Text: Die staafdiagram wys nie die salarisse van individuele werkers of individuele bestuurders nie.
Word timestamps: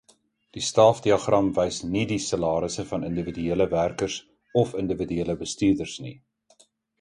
Die 0.55 0.61
staafdiagram 0.67 1.51
wys 1.57 1.81
nie 1.95 2.01
die 2.11 2.17
salarisse 2.27 2.85
van 2.93 3.05
individuele 3.09 3.67
werkers 3.75 4.17
of 4.63 4.73
individuele 4.85 5.37
bestuurders 5.45 5.95
nie. 6.09 6.17